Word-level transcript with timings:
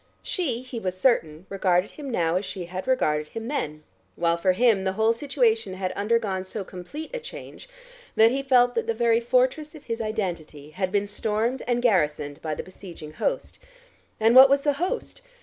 She, 0.23 0.63
he 0.63 0.79
was 0.79 0.97
certain, 0.97 1.45
regarded 1.47 1.91
him 1.91 2.09
now 2.09 2.35
as 2.37 2.43
she 2.43 2.65
had 2.65 2.87
regarded 2.87 3.29
him 3.29 3.47
then, 3.49 3.83
while 4.15 4.35
for 4.35 4.53
him 4.53 4.83
the 4.83 4.93
whole 4.93 5.13
situation 5.13 5.75
had 5.75 5.91
undergone 5.91 6.43
so 6.43 6.63
complete 6.63 7.11
a 7.13 7.19
change, 7.19 7.69
that 8.15 8.31
he 8.31 8.41
felt 8.41 8.73
that 8.73 8.87
the 8.87 8.95
very 8.95 9.19
fortress 9.19 9.75
of 9.75 9.83
his 9.83 10.01
identity 10.01 10.71
had 10.71 10.91
been 10.91 11.05
stormed 11.05 11.61
and 11.67 11.83
garrisoned 11.83 12.41
by 12.41 12.55
the 12.55 12.63
besieging 12.63 13.13
host. 13.13 13.59
And 14.19 14.35
what 14.35 14.49
was 14.49 14.61
the 14.63 14.73
host? 14.81 15.21